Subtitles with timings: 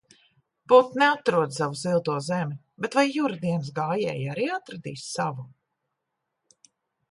[0.71, 2.57] Putni atrod savu silto zemi,
[2.87, 5.49] bet vai Jura dienas gājēji arī atradīs savu?